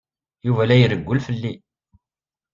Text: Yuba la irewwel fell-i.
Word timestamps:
Yuba 0.47 0.63
la 0.67 0.75
irewwel 0.81 1.19
fell-i. 1.27 1.53